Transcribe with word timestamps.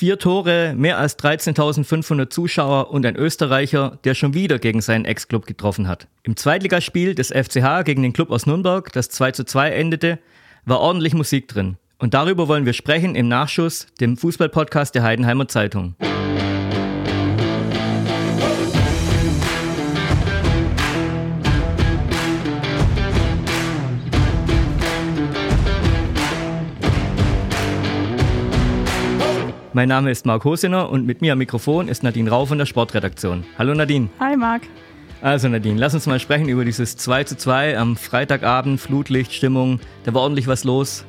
Vier 0.00 0.18
Tore, 0.18 0.72
mehr 0.74 0.96
als 0.96 1.18
13.500 1.18 2.30
Zuschauer 2.30 2.90
und 2.90 3.04
ein 3.04 3.16
Österreicher, 3.16 3.98
der 4.04 4.14
schon 4.14 4.32
wieder 4.32 4.58
gegen 4.58 4.80
seinen 4.80 5.04
Ex-Club 5.04 5.44
getroffen 5.44 5.88
hat. 5.88 6.08
Im 6.22 6.38
Zweitligaspiel 6.38 7.14
des 7.14 7.28
FCH 7.28 7.84
gegen 7.84 8.02
den 8.02 8.14
Club 8.14 8.30
aus 8.30 8.46
Nürnberg, 8.46 8.90
das 8.94 9.10
2 9.10 9.32
zu 9.32 9.44
2 9.44 9.72
endete, 9.72 10.18
war 10.64 10.80
ordentlich 10.80 11.12
Musik 11.12 11.48
drin. 11.48 11.76
Und 11.98 12.14
darüber 12.14 12.48
wollen 12.48 12.64
wir 12.64 12.72
sprechen 12.72 13.14
im 13.14 13.28
Nachschuss, 13.28 13.88
dem 14.00 14.16
Fußballpodcast 14.16 14.94
der 14.94 15.02
Heidenheimer 15.02 15.48
Zeitung. 15.48 15.96
Mein 29.72 29.88
Name 29.88 30.10
ist 30.10 30.26
Marc 30.26 30.44
Hosener 30.44 30.90
und 30.90 31.06
mit 31.06 31.20
mir 31.20 31.34
am 31.34 31.38
Mikrofon 31.38 31.86
ist 31.86 32.02
Nadine 32.02 32.28
Rau 32.28 32.44
von 32.44 32.58
der 32.58 32.66
Sportredaktion. 32.66 33.44
Hallo 33.56 33.72
Nadine. 33.72 34.08
Hi 34.18 34.36
Marc. 34.36 34.62
Also 35.22 35.48
Nadine, 35.48 35.78
lass 35.78 35.94
uns 35.94 36.06
mal 36.06 36.18
sprechen 36.18 36.48
über 36.48 36.64
dieses 36.64 36.96
2 36.96 37.22
zu 37.22 37.36
2 37.36 37.78
am 37.78 37.94
Freitagabend, 37.94 38.80
Flutlichtstimmung. 38.80 39.78
Da 40.02 40.12
war 40.12 40.22
ordentlich 40.22 40.48
was 40.48 40.64
los 40.64 41.04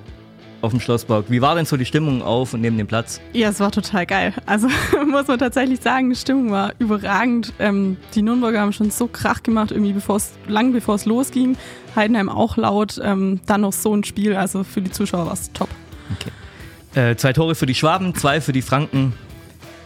auf 0.61 0.69
dem 0.69 0.79
Schlossberg. 0.79 1.25
Wie 1.29 1.41
war 1.41 1.55
denn 1.55 1.65
so 1.65 1.75
die 1.75 1.85
Stimmung 1.85 2.21
auf 2.21 2.53
und 2.53 2.61
neben 2.61 2.77
dem 2.77 2.85
Platz? 2.85 3.19
Ja, 3.33 3.49
es 3.49 3.59
war 3.59 3.71
total 3.71 4.05
geil. 4.05 4.31
Also 4.45 4.67
muss 5.07 5.27
man 5.27 5.39
tatsächlich 5.39 5.81
sagen, 5.81 6.11
die 6.11 6.15
Stimmung 6.15 6.51
war 6.51 6.73
überragend. 6.77 7.53
Ähm, 7.57 7.97
die 8.13 8.21
Nürnberger 8.21 8.61
haben 8.61 8.73
schon 8.73 8.91
so 8.91 9.07
Krach 9.07 9.41
gemacht, 9.41 9.71
irgendwie 9.71 9.93
bevor's, 9.93 10.33
lang 10.47 10.71
bevor 10.71 10.95
es 10.95 11.05
losging. 11.05 11.57
Heidenheim 11.95 12.29
auch 12.29 12.57
laut. 12.57 13.01
Ähm, 13.03 13.39
dann 13.47 13.61
noch 13.61 13.73
so 13.73 13.95
ein 13.95 14.03
Spiel. 14.03 14.35
Also 14.35 14.63
für 14.63 14.81
die 14.81 14.91
Zuschauer 14.91 15.25
war 15.25 15.33
es 15.33 15.51
top. 15.51 15.69
Okay. 16.19 16.29
Äh, 16.93 17.15
zwei 17.15 17.33
Tore 17.33 17.55
für 17.55 17.65
die 17.65 17.75
Schwaben, 17.75 18.15
zwei 18.15 18.41
für 18.41 18.51
die 18.51 18.61
Franken. 18.61 19.13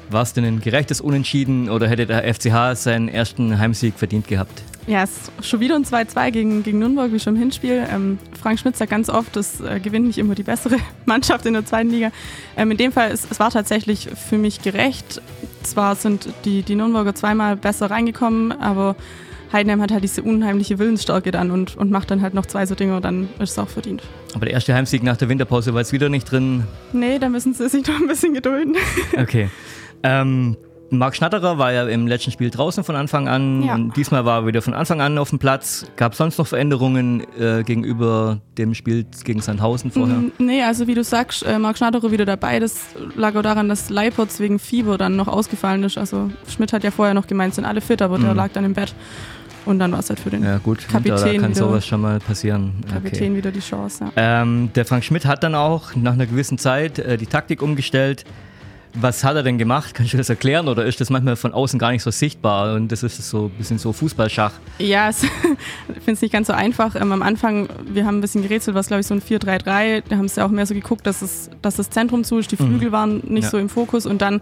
War 0.09 0.21
es 0.21 0.33
denn 0.33 0.45
ein 0.45 0.61
gerechtes 0.61 1.01
Unentschieden 1.01 1.69
oder 1.69 1.87
hätte 1.87 2.05
der 2.05 2.31
FCH 2.33 2.75
seinen 2.75 3.09
ersten 3.09 3.57
Heimsieg 3.57 3.95
verdient 3.95 4.27
gehabt? 4.27 4.63
Ja, 4.87 5.01
es 5.01 5.31
ist 5.39 5.47
schon 5.47 5.59
wieder 5.59 5.75
ein 5.75 5.83
2-2 5.83 6.31
gegen, 6.31 6.63
gegen 6.63 6.77
Nürnberg, 6.77 7.11
wie 7.11 7.19
schon 7.19 7.35
im 7.35 7.39
Hinspiel. 7.39 7.87
Ähm, 7.91 8.19
Frank 8.39 8.59
Schmidt 8.59 8.77
sagt 8.77 8.91
ganz 8.91 9.09
oft, 9.09 9.35
das 9.35 9.59
äh, 9.61 9.79
gewinnt 9.79 10.05
nicht 10.05 10.19
immer 10.19 10.35
die 10.35 10.43
bessere 10.43 10.77
Mannschaft 11.05 11.47
in 11.47 11.53
der 11.53 11.65
zweiten 11.65 11.89
Liga. 11.89 12.11
Ähm, 12.55 12.69
in 12.69 12.77
dem 12.77 12.91
Fall, 12.91 13.11
es, 13.11 13.27
es 13.29 13.39
war 13.39 13.49
tatsächlich 13.49 14.09
für 14.09 14.37
mich 14.37 14.61
gerecht. 14.61 15.21
Zwar 15.63 15.95
sind 15.95 16.29
die, 16.45 16.61
die 16.61 16.75
Nürnberger 16.75 17.15
zweimal 17.15 17.55
besser 17.55 17.89
reingekommen, 17.89 18.51
aber 18.51 18.95
Heidenheim 19.51 19.81
hat 19.81 19.91
halt 19.91 20.03
diese 20.03 20.21
unheimliche 20.21 20.77
Willensstärke 20.77 21.31
dann 21.31 21.49
und, 21.49 21.75
und 21.75 21.89
macht 21.89 22.11
dann 22.11 22.21
halt 22.21 22.35
noch 22.35 22.45
zwei 22.45 22.67
so 22.67 22.75
Dinge, 22.75 23.01
dann 23.01 23.29
ist 23.39 23.51
es 23.51 23.59
auch 23.59 23.69
verdient. 23.69 24.03
Aber 24.35 24.45
der 24.45 24.53
erste 24.53 24.75
Heimsieg 24.75 25.01
nach 25.01 25.15
der 25.17 25.29
Winterpause 25.29 25.73
war 25.73 25.81
jetzt 25.81 25.93
wieder 25.93 26.09
nicht 26.09 26.29
drin. 26.29 26.65
Nee, 26.91 27.19
da 27.19 27.29
müssen 27.29 27.53
sie 27.53 27.69
sich 27.69 27.87
noch 27.87 27.99
ein 27.99 28.07
bisschen 28.07 28.33
gedulden. 28.33 28.75
Okay. 29.17 29.49
Ähm, 30.03 30.57
Marc 30.89 31.15
Schnatterer 31.15 31.57
war 31.57 31.71
ja 31.71 31.87
im 31.87 32.05
letzten 32.05 32.31
Spiel 32.31 32.49
draußen 32.49 32.83
von 32.83 32.95
Anfang 32.95 33.27
an 33.27 33.63
ja. 33.63 33.75
und 33.75 33.95
diesmal 33.95 34.25
war 34.25 34.41
er 34.41 34.47
wieder 34.47 34.61
von 34.61 34.73
Anfang 34.73 35.01
an 35.01 35.17
auf 35.17 35.29
dem 35.29 35.39
Platz. 35.39 35.85
Gab 35.95 36.11
es 36.11 36.17
sonst 36.17 36.37
noch 36.37 36.47
Veränderungen 36.47 37.25
äh, 37.39 37.63
gegenüber 37.63 38.41
dem 38.57 38.73
Spiel 38.73 39.05
gegen 39.23 39.41
Sandhausen 39.41 39.91
vorher? 39.91 40.21
Nee, 40.37 40.63
also 40.63 40.87
wie 40.87 40.93
du 40.93 41.03
sagst, 41.03 41.43
äh, 41.43 41.57
Marc 41.57 41.77
Schnatterer 41.77 42.11
wieder 42.11 42.25
dabei. 42.25 42.59
Das 42.59 42.87
lag 43.15 43.35
auch 43.35 43.41
daran, 43.41 43.69
dass 43.69 43.89
Leipertz 43.89 44.39
wegen 44.39 44.59
Fieber 44.59 44.97
dann 44.97 45.15
noch 45.15 45.27
ausgefallen 45.27 45.83
ist. 45.83 45.97
Also 45.97 46.29
Schmidt 46.47 46.73
hat 46.73 46.83
ja 46.83 46.91
vorher 46.91 47.13
noch 47.13 47.27
gemeint, 47.27 47.55
sind 47.55 47.65
alle 47.65 47.81
fit, 47.81 48.01
aber 48.01 48.17
mhm. 48.17 48.23
der 48.23 48.33
lag 48.35 48.49
dann 48.53 48.65
im 48.65 48.73
Bett. 48.73 48.93
Und 49.65 49.79
dann 49.79 49.91
war 49.91 49.99
es 49.99 50.09
halt 50.09 50.19
für 50.19 50.29
den 50.29 50.43
ja, 50.43 50.57
gut, 50.59 50.87
Kapitän. 50.87 51.15
Da 51.15 51.23
kann 51.23 51.51
wieder, 51.51 51.55
sowas 51.55 51.85
schon 51.85 52.01
mal 52.01 52.19
passieren. 52.19 52.73
Kapitän 52.91 53.31
okay. 53.31 53.37
wieder 53.37 53.51
die 53.51 53.59
Chance. 53.59 54.05
Ja. 54.15 54.41
Ähm, 54.41 54.69
der 54.75 54.85
Frank 54.85 55.03
Schmidt 55.03 55.25
hat 55.25 55.43
dann 55.43 55.55
auch 55.55 55.95
nach 55.95 56.13
einer 56.13 56.27
gewissen 56.27 56.57
Zeit 56.57 56.99
äh, 56.99 57.17
die 57.17 57.25
Taktik 57.25 57.61
umgestellt. 57.61 58.25
Was 58.99 59.23
hat 59.23 59.35
er 59.35 59.43
denn 59.43 59.57
gemacht? 59.57 59.93
Kannst 59.93 60.13
du 60.13 60.17
das 60.17 60.29
erklären 60.29 60.67
oder 60.67 60.85
ist 60.85 61.01
das 61.01 61.09
manchmal 61.09 61.35
von 61.35 61.53
außen 61.53 61.77
gar 61.79 61.91
nicht 61.91 62.03
so 62.03 62.11
sichtbar 62.11 62.75
und 62.75 62.91
das 62.91 63.03
ist 63.03 63.17
so 63.29 63.45
ein 63.45 63.51
bisschen 63.51 63.77
so 63.77 63.91
Fußballschach? 63.93 64.53
Ja, 64.79 65.09
ich 65.09 65.15
finde 65.15 66.11
es 66.13 66.21
nicht 66.21 66.31
ganz 66.31 66.47
so 66.47 66.53
einfach. 66.53 66.95
Ähm, 66.95 67.11
am 67.11 67.21
Anfang, 67.21 67.67
wir 67.85 68.05
haben 68.05 68.17
ein 68.17 68.21
bisschen 68.21 68.41
gerätselt, 68.41 68.75
was 68.75 68.87
glaube 68.87 69.01
ich 69.01 69.07
so 69.07 69.13
ein 69.13 69.21
4-3-3. 69.21 70.03
Da 70.07 70.17
haben 70.17 70.27
sie 70.27 70.39
ja 70.39 70.45
auch 70.45 70.51
mehr 70.51 70.65
so 70.65 70.73
geguckt, 70.73 71.05
dass, 71.05 71.21
es, 71.21 71.49
dass 71.61 71.75
das 71.75 71.89
Zentrum 71.89 72.23
zu 72.23 72.37
ist, 72.37 72.51
die 72.51 72.61
mhm. 72.61 72.67
Flügel 72.67 72.87
mhm. 72.89 72.93
waren 72.93 73.21
nicht 73.25 73.45
ja. 73.45 73.49
so 73.49 73.57
im 73.57 73.69
Fokus 73.69 74.05
und 74.05 74.21
dann 74.21 74.41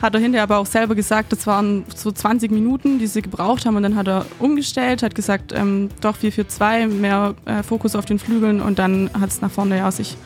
hat 0.00 0.14
er 0.14 0.20
hinterher 0.20 0.44
aber 0.44 0.58
auch 0.58 0.66
selber 0.66 0.94
gesagt, 0.94 1.32
das 1.32 1.46
waren 1.46 1.84
so 1.94 2.10
20 2.10 2.50
Minuten, 2.50 2.98
die 2.98 3.06
sie 3.06 3.20
gebraucht 3.20 3.66
haben 3.66 3.76
und 3.76 3.82
dann 3.82 3.96
hat 3.96 4.08
er 4.08 4.24
umgestellt, 4.38 5.02
hat 5.02 5.14
gesagt, 5.14 5.52
ähm, 5.52 5.90
doch 6.00 6.16
4-4-2, 6.16 6.86
mehr 6.88 7.34
äh, 7.44 7.62
Fokus 7.62 7.94
auf 7.94 8.06
den 8.06 8.18
Flügeln 8.18 8.62
und 8.62 8.78
dann 8.78 9.10
hat 9.18 9.30
es 9.30 9.42
nach 9.42 9.50
vorne 9.50 9.76
ja 9.76 9.90
sich 9.90 10.16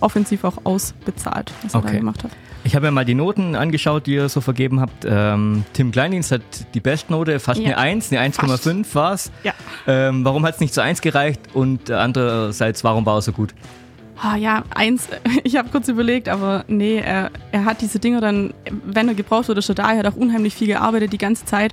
offensiv 0.00 0.44
auch 0.44 0.58
ausbezahlt, 0.64 1.52
was 1.62 1.74
okay. 1.74 1.86
er 1.86 1.92
da 1.92 1.98
gemacht 1.98 2.24
hat. 2.24 2.30
Ich 2.62 2.76
habe 2.76 2.86
ja 2.86 2.92
mal 2.92 3.04
die 3.04 3.14
Noten 3.14 3.54
angeschaut, 3.54 4.06
die 4.06 4.14
ihr 4.14 4.28
so 4.28 4.40
vergeben 4.40 4.80
habt. 4.80 5.06
Ähm, 5.08 5.64
Tim 5.72 5.92
Kleindienst 5.92 6.30
hat 6.30 6.42
die 6.74 6.80
Bestnote, 6.80 7.40
fast 7.40 7.60
ja. 7.60 7.68
eine 7.68 7.78
1, 7.78 8.12
eine 8.12 8.32
1,5 8.32 8.94
war 8.94 9.14
es. 9.14 9.30
Ja. 9.44 9.54
Ähm, 9.86 10.24
warum 10.24 10.44
hat 10.44 10.54
es 10.54 10.60
nicht 10.60 10.74
zu 10.74 10.82
1 10.82 11.00
gereicht 11.00 11.40
und 11.54 11.90
andererseits, 11.90 12.84
warum 12.84 13.06
war 13.06 13.16
er 13.16 13.22
so 13.22 13.32
gut? 13.32 13.54
Oh, 14.22 14.36
ja, 14.36 14.64
eins, 14.74 15.08
ich 15.44 15.56
habe 15.56 15.70
kurz 15.70 15.88
überlegt, 15.88 16.28
aber 16.28 16.64
nee, 16.68 16.98
er, 16.98 17.30
er 17.52 17.64
hat 17.64 17.80
diese 17.80 17.98
Dinge 17.98 18.20
dann, 18.20 18.52
wenn 18.84 19.08
er 19.08 19.14
gebraucht 19.14 19.48
wurde, 19.48 19.62
schon 19.62 19.76
da. 19.76 19.92
Er 19.92 19.98
hat 19.98 20.06
auch 20.06 20.16
unheimlich 20.16 20.54
viel 20.54 20.66
gearbeitet 20.66 21.12
die 21.12 21.18
ganze 21.18 21.46
Zeit. 21.46 21.72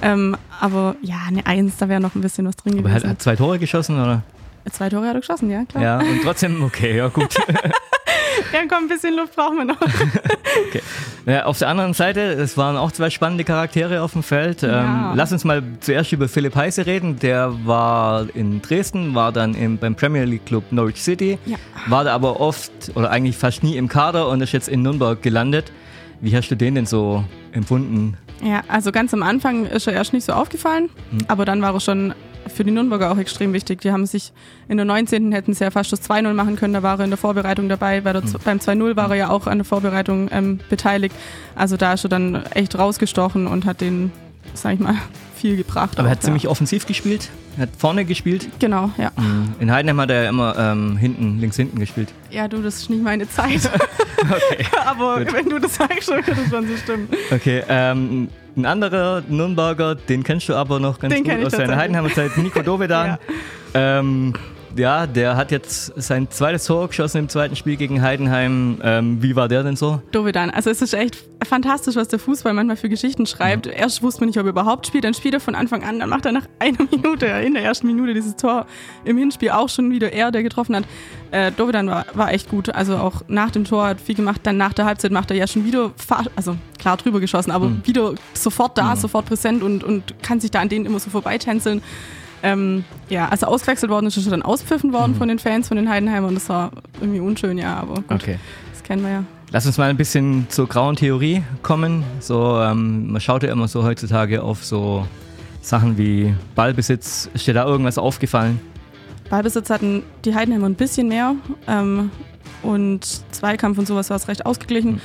Ähm, 0.00 0.36
aber 0.60 0.96
ja, 1.02 1.16
eine 1.26 1.46
Eins, 1.46 1.76
da 1.76 1.88
wäre 1.88 2.00
noch 2.00 2.14
ein 2.14 2.20
bisschen 2.20 2.46
was 2.46 2.56
drin 2.56 2.74
aber 2.74 2.82
gewesen. 2.82 2.96
Aber 2.96 3.04
er 3.04 3.10
hat 3.10 3.22
zwei 3.22 3.36
Tore 3.36 3.58
geschossen, 3.58 4.00
oder? 4.00 4.22
Zwei 4.70 4.88
Tore 4.88 5.06
hat 5.06 5.14
er 5.14 5.20
geschossen, 5.20 5.50
ja, 5.50 5.64
klar. 5.64 5.82
Ja, 5.82 5.98
und 5.98 6.22
trotzdem, 6.22 6.62
okay, 6.62 6.96
ja, 6.96 7.08
gut. 7.08 7.34
ja, 8.52 8.60
komm, 8.68 8.84
ein 8.84 8.88
bisschen 8.88 9.16
Luft 9.16 9.34
brauchen 9.34 9.58
wir 9.58 9.64
noch. 9.64 9.80
okay. 10.68 10.82
Ja, 11.26 11.44
auf 11.44 11.58
der 11.58 11.68
anderen 11.68 11.94
Seite, 11.94 12.20
es 12.20 12.56
waren 12.56 12.76
auch 12.76 12.92
zwei 12.92 13.10
spannende 13.10 13.44
Charaktere 13.44 14.02
auf 14.02 14.12
dem 14.12 14.22
Feld. 14.22 14.62
Ja. 14.62 15.10
Ähm, 15.10 15.16
lass 15.16 15.32
uns 15.32 15.44
mal 15.44 15.62
zuerst 15.80 16.12
über 16.12 16.28
Philipp 16.28 16.54
Heise 16.54 16.86
reden. 16.86 17.18
Der 17.18 17.54
war 17.66 18.26
in 18.34 18.62
Dresden, 18.62 19.14
war 19.14 19.32
dann 19.32 19.54
im, 19.54 19.78
beim 19.78 19.94
Premier 19.94 20.24
League 20.24 20.46
Club 20.46 20.64
Norwich 20.70 21.02
City, 21.02 21.38
ja. 21.46 21.56
war 21.86 22.04
da 22.04 22.14
aber 22.14 22.40
oft 22.40 22.72
oder 22.94 23.10
eigentlich 23.10 23.36
fast 23.36 23.62
nie 23.62 23.76
im 23.76 23.88
Kader 23.88 24.28
und 24.28 24.40
ist 24.40 24.52
jetzt 24.52 24.68
in 24.68 24.82
Nürnberg 24.82 25.20
gelandet. 25.22 25.72
Wie 26.20 26.34
hast 26.36 26.48
du 26.48 26.56
den 26.56 26.74
denn 26.74 26.86
so 26.86 27.24
empfunden? 27.52 28.16
Ja, 28.42 28.62
also 28.68 28.92
ganz 28.92 29.12
am 29.14 29.22
Anfang 29.22 29.66
ist 29.66 29.86
er 29.86 29.94
erst 29.94 30.12
nicht 30.12 30.24
so 30.24 30.32
aufgefallen, 30.32 30.90
hm. 31.10 31.18
aber 31.28 31.44
dann 31.44 31.60
war 31.60 31.74
er 31.74 31.80
schon 31.80 32.14
für 32.58 32.64
die 32.64 32.72
Nürnberger 32.72 33.12
auch 33.12 33.18
extrem 33.18 33.52
wichtig. 33.52 33.82
Die 33.82 33.92
haben 33.92 34.04
sich 34.04 34.32
in 34.66 34.78
der 34.78 34.84
19. 34.84 35.30
hätten 35.30 35.54
sie 35.54 35.62
ja 35.62 35.70
fast 35.70 35.92
das 35.92 36.02
2-0 36.10 36.32
machen 36.32 36.56
können, 36.56 36.74
da 36.74 36.82
war 36.82 36.98
er 36.98 37.04
in 37.04 37.10
der 37.10 37.16
Vorbereitung 37.16 37.68
dabei. 37.68 38.00
Bei 38.00 38.12
der, 38.12 38.22
mhm. 38.22 38.34
Beim 38.44 38.58
2-0 38.58 38.96
war 38.96 39.10
er 39.10 39.16
ja 39.16 39.30
auch 39.30 39.46
an 39.46 39.58
der 39.58 39.64
Vorbereitung 39.64 40.28
ähm, 40.32 40.58
beteiligt. 40.68 41.14
Also 41.54 41.76
da 41.76 41.92
ist 41.92 42.04
er 42.04 42.08
dann 42.08 42.44
echt 42.54 42.76
rausgestochen 42.76 43.46
und 43.46 43.64
hat 43.64 43.80
den, 43.80 44.10
sag 44.54 44.74
ich 44.74 44.80
mal, 44.80 44.96
viel 45.36 45.56
gebracht. 45.56 46.00
Aber 46.00 46.08
er 46.08 46.10
hat 46.10 46.18
ja. 46.18 46.24
ziemlich 46.24 46.48
offensiv 46.48 46.84
gespielt, 46.84 47.30
er 47.56 47.62
hat 47.62 47.68
vorne 47.78 48.04
gespielt. 48.04 48.48
Genau, 48.58 48.90
ja. 48.98 49.12
Mhm. 49.16 49.54
In 49.60 49.70
Heidenheim 49.70 50.00
hat 50.00 50.10
er 50.10 50.24
ja 50.24 50.28
immer 50.28 50.58
ähm, 50.58 50.96
hinten, 50.96 51.38
links 51.38 51.54
hinten 51.54 51.78
gespielt. 51.78 52.12
Ja, 52.30 52.48
du, 52.48 52.60
das 52.60 52.78
ist 52.78 52.90
nicht 52.90 53.04
meine 53.04 53.28
Zeit. 53.28 53.70
okay. 54.20 54.66
Aber 54.84 55.24
Gut. 55.24 55.32
wenn 55.32 55.48
du 55.48 55.60
das 55.60 55.76
sagst, 55.76 56.10
dann 56.10 56.22
kann 56.22 56.36
das 56.36 56.50
schon 56.50 56.66
so 56.66 56.76
stimmen. 56.76 57.08
Okay, 57.30 57.62
ähm, 57.68 58.26
ein 58.58 58.66
anderer 58.66 59.22
Nürnberger, 59.28 59.94
den 59.94 60.24
kennst 60.24 60.48
du 60.48 60.54
aber 60.54 60.80
noch 60.80 60.98
ganz 60.98 61.14
den 61.14 61.24
gut 61.24 61.46
aus 61.46 61.52
seiner 61.52 61.76
Heidenheimer 61.76 62.12
Zeit, 62.12 62.36
Nico 62.36 62.60
Dovedan. 62.62 63.18
ja. 63.74 63.98
ähm, 64.00 64.34
ja, 64.76 65.06
der 65.06 65.36
hat 65.36 65.50
jetzt 65.50 65.92
sein 65.96 66.30
zweites 66.30 66.64
Tor 66.64 66.88
geschossen 66.88 67.18
im 67.18 67.28
zweiten 67.28 67.56
Spiel 67.56 67.76
gegen 67.76 68.02
Heidenheim. 68.02 68.80
Ähm, 68.82 69.22
wie 69.22 69.36
war 69.36 69.48
der 69.48 69.62
denn 69.62 69.76
so? 69.76 70.02
Dovedan. 70.12 70.50
Also 70.50 70.70
es 70.70 70.82
ist 70.82 70.94
echt 70.94 71.18
fantastisch, 71.46 71.96
was 71.96 72.08
der 72.08 72.18
Fußball 72.18 72.52
manchmal 72.52 72.76
für 72.76 72.88
Geschichten 72.88 73.26
schreibt. 73.26 73.66
Mhm. 73.66 73.72
Erst 73.72 74.02
wusste 74.02 74.20
man 74.20 74.28
nicht, 74.28 74.38
ob 74.38 74.46
er 74.46 74.50
überhaupt 74.50 74.86
spielt, 74.86 75.04
dann 75.04 75.14
spielt 75.14 75.34
er 75.34 75.40
von 75.40 75.54
Anfang 75.54 75.84
an, 75.84 75.98
dann 75.98 76.08
macht 76.08 76.26
er 76.26 76.32
nach 76.32 76.46
einer 76.58 76.78
Minute, 76.90 77.26
in 77.26 77.54
der 77.54 77.62
ersten 77.62 77.86
Minute 77.86 78.14
dieses 78.14 78.36
Tor 78.36 78.66
im 79.04 79.16
Hinspiel 79.18 79.50
auch 79.50 79.68
schon 79.68 79.90
wieder 79.90 80.12
er, 80.12 80.30
der 80.30 80.42
getroffen 80.42 80.76
hat. 80.76 80.84
Äh, 81.30 81.52
Dovedan 81.52 81.88
war, 81.88 82.06
war 82.14 82.32
echt 82.32 82.48
gut. 82.48 82.74
Also 82.74 82.96
auch 82.96 83.22
nach 83.28 83.50
dem 83.50 83.64
Tor 83.64 83.86
hat 83.86 84.00
viel 84.00 84.14
gemacht. 84.14 84.40
Dann 84.44 84.56
nach 84.56 84.72
der 84.72 84.84
Halbzeit 84.84 85.12
macht 85.12 85.30
er 85.30 85.36
ja 85.36 85.46
schon 85.46 85.64
wieder, 85.64 85.92
also 86.36 86.56
klar 86.78 86.96
drüber 86.96 87.20
geschossen, 87.20 87.50
aber 87.50 87.68
mhm. 87.68 87.82
wieder 87.84 88.14
sofort 88.34 88.78
da, 88.78 88.94
mhm. 88.94 89.00
sofort 89.00 89.26
präsent 89.26 89.62
und, 89.62 89.84
und 89.84 90.22
kann 90.22 90.40
sich 90.40 90.50
da 90.50 90.60
an 90.60 90.68
denen 90.68 90.86
immer 90.86 90.98
so 90.98 91.10
vorbeitänzeln. 91.10 91.82
Ähm, 92.42 92.84
ja, 93.08 93.28
also 93.28 93.46
ausgewechselt 93.46 93.90
worden 93.90 94.06
ist, 94.06 94.16
ist 94.16 94.26
er 94.26 94.30
dann 94.30 94.42
auspfiffen 94.42 94.92
worden 94.92 95.12
mhm. 95.12 95.16
von 95.16 95.28
den 95.28 95.38
Fans, 95.38 95.68
von 95.68 95.76
den 95.76 95.88
Heidenheimern. 95.88 96.34
Das 96.34 96.48
war 96.48 96.70
irgendwie 97.00 97.20
unschön, 97.20 97.58
ja, 97.58 97.76
aber 97.76 97.96
gut. 97.96 98.12
Okay. 98.12 98.38
Das 98.72 98.82
kennen 98.82 99.02
wir 99.02 99.10
ja. 99.10 99.24
Lass 99.50 99.64
uns 99.64 99.78
mal 99.78 99.88
ein 99.88 99.96
bisschen 99.96 100.46
zur 100.50 100.68
grauen 100.68 100.96
Theorie 100.96 101.42
kommen. 101.62 102.04
So, 102.20 102.58
ähm, 102.60 103.12
man 103.12 103.20
schaut 103.20 103.42
ja 103.42 103.50
immer 103.50 103.66
so 103.66 103.82
heutzutage 103.82 104.42
auf 104.42 104.62
so 104.64 105.06
Sachen 105.62 105.96
wie 105.96 106.34
Ballbesitz. 106.54 107.30
Ist 107.32 107.46
dir 107.46 107.54
da 107.54 107.64
irgendwas 107.64 107.96
aufgefallen? 107.96 108.60
Ballbesitz 109.30 109.70
hatten 109.70 110.02
die 110.24 110.34
Heidenheimer 110.34 110.68
ein 110.68 110.74
bisschen 110.74 111.08
mehr 111.08 111.34
ähm, 111.66 112.10
und 112.62 113.06
Zweikampf 113.32 113.78
und 113.78 113.86
sowas 113.86 114.10
war 114.10 114.16
es 114.16 114.28
recht 114.28 114.44
ausgeglichen. 114.46 114.92
Mhm. 114.92 115.00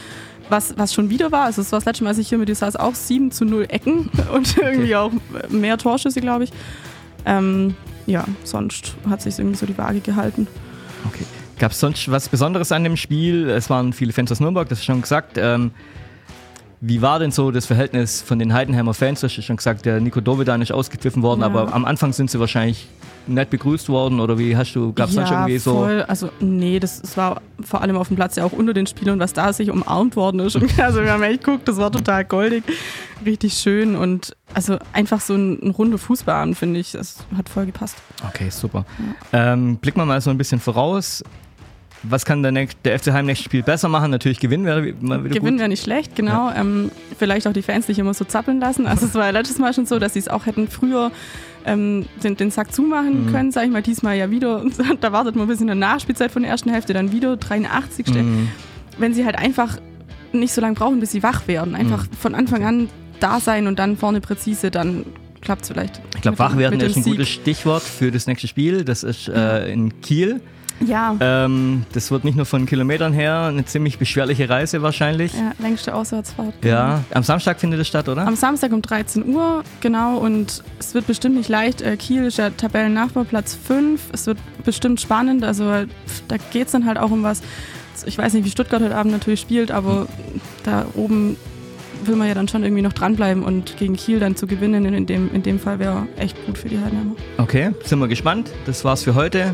Was, 0.49 0.77
was 0.77 0.93
schon 0.93 1.09
wieder 1.09 1.31
war, 1.31 1.45
also 1.45 1.61
es 1.61 1.71
war 1.71 1.79
das 1.79 1.85
letzte 1.85 2.03
Mal, 2.03 2.09
als 2.11 2.19
ich 2.19 2.27
hier 2.27 2.37
mit 2.37 2.49
dir 2.49 2.55
saß, 2.55 2.75
auch 2.75 2.95
7 2.95 3.31
zu 3.31 3.45
0 3.45 3.65
Ecken 3.69 4.09
und 4.33 4.57
irgendwie 4.57 4.95
okay. 4.95 4.95
auch 4.95 5.11
mehr 5.49 5.77
Torschüsse, 5.77 6.19
glaube 6.19 6.43
ich. 6.43 6.51
Ähm, 7.25 7.75
ja, 8.05 8.25
sonst 8.43 8.95
hat 9.09 9.21
sich 9.21 9.39
irgendwie 9.39 9.57
so 9.57 9.65
die 9.65 9.77
Waage 9.77 9.99
gehalten. 9.99 10.47
Okay. 11.05 11.25
Gab 11.59 11.71
es 11.71 11.79
sonst 11.79 12.09
was 12.11 12.29
Besonderes 12.29 12.71
an 12.71 12.83
dem 12.83 12.97
Spiel? 12.97 13.49
Es 13.49 13.69
waren 13.69 13.93
viele 13.93 14.11
Fans 14.13 14.31
aus 14.31 14.39
Nürnberg, 14.39 14.67
das 14.67 14.79
ist 14.79 14.85
schon 14.85 15.01
gesagt. 15.01 15.37
Ähm, 15.37 15.71
wie 16.81 17.01
war 17.01 17.19
denn 17.19 17.31
so 17.31 17.51
das 17.51 17.65
Verhältnis 17.65 18.21
von 18.21 18.39
den 18.39 18.53
Heidenheimer 18.53 18.93
Fans? 18.93 19.21
Du 19.21 19.27
hast 19.27 19.41
schon 19.41 19.55
gesagt, 19.55 19.85
der 19.85 20.01
Nico 20.01 20.19
Dovedan 20.19 20.61
ist 20.61 20.71
ausgepfiffen 20.71 21.23
worden, 21.23 21.39
ja. 21.39 21.45
aber 21.45 21.73
am 21.73 21.85
Anfang 21.85 22.11
sind 22.11 22.29
sie 22.29 22.39
wahrscheinlich 22.39 22.87
nett 23.27 23.49
begrüßt 23.49 23.89
worden 23.89 24.19
oder 24.19 24.37
wie 24.37 24.55
hast 24.55 24.73
du, 24.73 24.93
gab 24.93 25.09
es 25.09 25.15
ja, 25.15 25.25
schon 25.25 25.37
irgendwie 25.37 25.57
so? 25.57 25.73
Voll. 25.75 26.03
Also 26.03 26.29
nee, 26.39 26.79
das, 26.79 27.01
das 27.01 27.15
war 27.17 27.41
vor 27.61 27.81
allem 27.81 27.97
auf 27.97 28.07
dem 28.07 28.15
Platz 28.15 28.35
ja 28.35 28.43
auch 28.43 28.51
unter 28.51 28.73
den 28.73 28.87
Spielern, 28.87 29.19
was 29.19 29.33
da 29.33 29.53
sich 29.53 29.69
umarmt 29.69 30.15
worden 30.15 30.39
ist. 30.39 30.57
also 30.79 31.01
wir 31.01 31.11
haben 31.11 31.23
echt 31.23 31.43
geguckt, 31.43 31.67
das 31.67 31.77
war 31.77 31.91
total 31.91 32.25
goldig, 32.25 32.63
richtig 33.25 33.53
schön 33.53 33.95
und 33.95 34.35
also 34.53 34.77
einfach 34.91 35.21
so 35.21 35.33
ein, 35.33 35.59
ein 35.61 35.71
runder 35.71 35.97
Fußballabend, 35.97 36.57
finde 36.57 36.79
ich, 36.79 36.91
das 36.91 37.25
hat 37.37 37.49
voll 37.49 37.65
gepasst. 37.65 37.97
Okay, 38.27 38.49
super. 38.49 38.85
Ja. 39.31 39.53
Ähm, 39.53 39.77
blicken 39.77 39.99
wir 39.99 40.05
mal 40.05 40.21
so 40.21 40.29
ein 40.29 40.37
bisschen 40.37 40.59
voraus 40.59 41.23
was 42.03 42.25
kann 42.25 42.43
der, 42.43 42.51
der 42.51 42.99
FC 42.99 43.11
Heim 43.11 43.25
nächstes 43.25 43.45
Spiel 43.45 43.63
besser 43.63 43.87
machen? 43.87 44.11
Natürlich 44.11 44.39
gewinnen 44.39 44.65
wäre 44.65 44.93
Gewinnen 44.93 45.57
wäre 45.57 45.69
nicht 45.69 45.83
schlecht, 45.83 46.15
genau. 46.15 46.49
Ja. 46.49 46.57
Ähm, 46.57 46.91
vielleicht 47.17 47.47
auch 47.47 47.53
die 47.53 47.61
Fans 47.61 47.87
nicht 47.87 47.97
immer 47.97 48.13
so 48.13 48.25
zappeln 48.25 48.59
lassen. 48.59 48.85
Also 48.85 49.05
es 49.05 49.15
war 49.15 49.31
letztes 49.31 49.57
Mal 49.57 49.73
schon 49.73 49.85
so, 49.85 49.99
dass 49.99 50.13
sie 50.13 50.19
es 50.19 50.27
auch 50.27 50.45
hätten 50.45 50.67
früher 50.67 51.11
ähm, 51.65 52.05
den, 52.23 52.35
den, 52.35 52.51
Sack 52.51 52.73
zumachen 52.73 53.25
mhm. 53.25 53.31
können, 53.31 53.51
sage 53.51 53.67
ich 53.67 53.71
mal, 53.71 53.81
diesmal 53.81 54.17
ja 54.17 54.29
wieder. 54.31 54.63
da 55.01 55.11
wartet 55.11 55.35
man 55.35 55.47
bis 55.47 55.61
in 55.61 55.67
der 55.67 55.75
Nachspielzeit 55.75 56.31
von 56.31 56.43
der 56.43 56.51
ersten 56.51 56.69
Hälfte 56.69 56.93
dann 56.93 57.11
wieder 57.11 57.37
83. 57.37 58.07
Mhm. 58.07 58.49
Wenn 58.97 59.13
sie 59.13 59.25
halt 59.25 59.37
einfach 59.37 59.77
nicht 60.31 60.53
so 60.53 60.61
lange 60.61 60.75
brauchen, 60.75 60.99
bis 60.99 61.11
sie 61.11 61.23
wach 61.23 61.47
werden. 61.47 61.75
Einfach 61.75 62.05
mhm. 62.05 62.15
von 62.15 62.35
Anfang 62.35 62.63
an 62.63 62.89
da 63.19 63.39
sein 63.39 63.67
und 63.67 63.79
dann 63.79 63.97
vorne 63.97 64.19
präzise, 64.21 64.71
dann 64.71 65.05
klappt 65.41 65.63
es 65.63 65.69
vielleicht. 65.69 66.01
Ich 66.15 66.21
glaube, 66.21 66.39
wach 66.39 66.57
werden 66.57 66.79
ist 66.79 66.97
ein 66.97 67.03
Sieg. 67.03 67.13
gutes 67.13 67.29
Stichwort 67.29 67.83
für 67.83 68.11
das 68.11 68.27
nächste 68.27 68.47
Spiel. 68.47 68.83
Das 68.83 69.03
ist 69.03 69.27
äh, 69.27 69.71
in 69.71 70.01
Kiel. 70.01 70.41
Ja. 70.79 71.15
Ähm, 71.19 71.85
das 71.93 72.11
wird 72.11 72.23
nicht 72.23 72.35
nur 72.35 72.45
von 72.45 72.65
Kilometern 72.65 73.13
her 73.13 73.43
eine 73.43 73.65
ziemlich 73.65 73.97
beschwerliche 73.99 74.49
Reise 74.49 74.81
wahrscheinlich. 74.81 75.33
Ja, 75.33 75.53
längste 75.59 75.93
Auswärtsfahrt. 75.93 76.53
Ja, 76.63 77.03
am 77.13 77.23
Samstag 77.23 77.59
findet 77.59 77.79
es 77.79 77.87
statt, 77.87 78.09
oder? 78.09 78.27
Am 78.27 78.35
Samstag 78.35 78.71
um 78.73 78.81
13 78.81 79.25
Uhr, 79.27 79.63
genau. 79.81 80.17
Und 80.17 80.63
es 80.79 80.93
wird 80.93 81.07
bestimmt 81.07 81.35
nicht 81.35 81.49
leicht. 81.49 81.81
Äh, 81.81 81.97
Kiel 81.97 82.25
ist 82.25 82.37
ja 82.37 82.49
Tabellennachbar, 82.49 83.25
Platz 83.25 83.55
5. 83.55 84.01
Es 84.11 84.27
wird 84.27 84.37
bestimmt 84.63 84.99
spannend. 84.99 85.43
Also 85.43 85.65
da 86.27 86.37
geht 86.51 86.67
es 86.67 86.71
dann 86.71 86.85
halt 86.85 86.97
auch 86.97 87.11
um 87.11 87.23
was. 87.23 87.41
Ich 88.05 88.17
weiß 88.17 88.33
nicht, 88.33 88.45
wie 88.45 88.49
Stuttgart 88.49 88.81
heute 88.81 88.95
Abend 88.95 89.13
natürlich 89.13 89.39
spielt, 89.39 89.71
aber 89.71 90.07
da 90.63 90.85
oben 90.95 91.37
will 92.05 92.15
man 92.15 92.27
ja 92.27 92.33
dann 92.33 92.47
schon 92.47 92.63
irgendwie 92.63 92.81
noch 92.81 92.93
dranbleiben 92.93 93.43
und 93.43 93.77
gegen 93.77 93.95
Kiel 93.95 94.19
dann 94.19 94.35
zu 94.35 94.47
gewinnen 94.47 94.85
in 94.93 95.05
dem, 95.05 95.33
in 95.33 95.43
dem 95.43 95.59
Fall 95.59 95.79
wäre 95.79 96.07
echt 96.17 96.43
gut 96.45 96.57
für 96.57 96.67
die 96.67 96.77
Heidenheimer. 96.77 97.15
Okay, 97.37 97.71
sind 97.83 97.99
wir 97.99 98.07
gespannt. 98.07 98.51
Das 98.65 98.83
war's 98.83 99.03
für 99.03 99.15
heute. 99.15 99.53